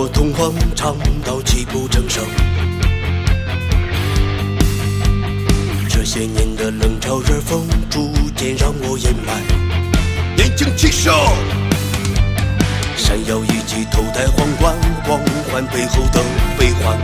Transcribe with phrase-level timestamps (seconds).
[0.00, 0.94] 我同欢，唱
[1.24, 2.24] 到泣不成声。
[5.88, 9.42] 这些年的冷嘲热讽，逐渐让我掩埋。
[10.36, 11.12] 年轻气盛，
[12.96, 15.18] 闪耀一记头戴皇冠，光
[15.50, 16.22] 环背后的
[16.56, 16.96] 悲欢，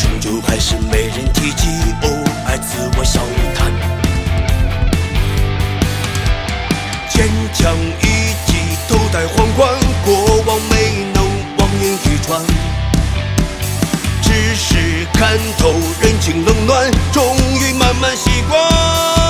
[0.00, 1.68] 终究还是没人提及。
[2.02, 2.08] 偶
[2.48, 3.20] 尔自我笑
[3.54, 3.72] 谈，
[7.08, 7.72] 坚强
[14.36, 19.25] 只是看透人情冷暖，终于慢慢习惯。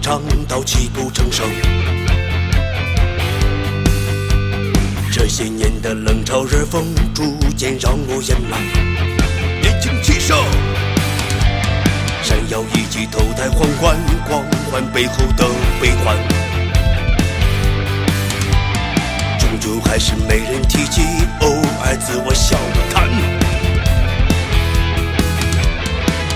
[0.00, 1.46] 唱到泣不成声。
[5.12, 6.82] 这些年的冷嘲热讽，
[7.14, 8.58] 逐渐让我掩埋。
[9.60, 10.36] 年轻气盛，
[12.22, 13.96] 闪耀一记头戴皇冠，
[14.26, 15.46] 光环背后的
[15.80, 16.16] 悲欢，
[19.38, 21.02] 终究还是没人提及。
[21.40, 21.48] 偶
[21.82, 22.56] 尔自我笑
[22.92, 23.08] 谈。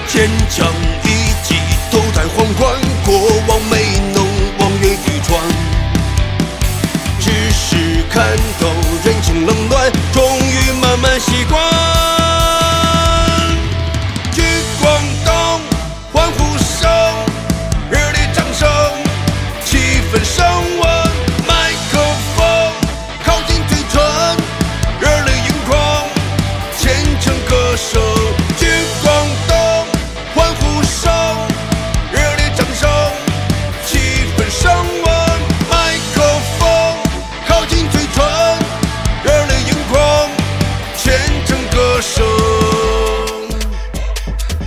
[0.06, 0.66] 坚强
[1.04, 1.06] 一
[1.42, 1.56] 记
[1.90, 2.80] 头戴皇冠，
[3.16, 3.76] 过往没
[4.12, 4.26] 能
[4.58, 5.40] 望眼欲穿。
[7.20, 8.83] 只是看透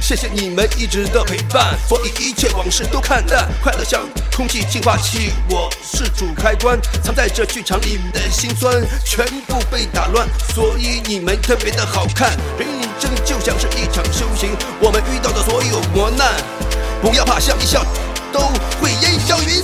[0.07, 10.25] 谢谢你们一直的陪伴，所以一切往事都看淡，快乐像空气净化器，我是主开关，藏在这剧场里的心酸全部被打乱，
[10.56, 12.31] 所以你们特别的好看。
[12.57, 12.66] 人
[12.97, 16.35] 生就像是一场修行，我们遇到的所有磨难，
[17.01, 17.85] 不要怕，笑一笑，
[18.31, 18.39] 都
[18.79, 19.56] 会烟消云。